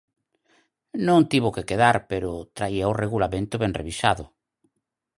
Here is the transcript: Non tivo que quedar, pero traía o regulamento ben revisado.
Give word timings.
Non 1.07 1.21
tivo 1.31 1.49
que 1.55 1.67
quedar, 1.69 1.95
pero 2.11 2.47
traía 2.57 2.91
o 2.91 2.97
regulamento 3.03 3.55
ben 3.61 3.75
revisado. 3.79 4.25